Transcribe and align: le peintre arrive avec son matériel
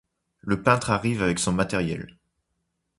le 0.39 0.63
peintre 0.63 0.89
arrive 0.89 1.21
avec 1.21 1.37
son 1.37 1.51
matériel 1.51 2.07